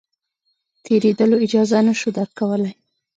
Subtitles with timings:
[0.85, 2.73] تېرېدلو اجازه نه شو درکولای.